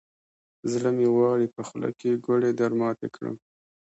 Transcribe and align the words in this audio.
زړه 0.71 0.89
مې 0.97 1.07
غواړي، 1.15 1.47
په 1.55 1.61
خوله 1.67 1.89
کې 1.99 2.21
ګوړې 2.25 2.51
درماتې 2.59 3.07
کړم. 3.15 3.35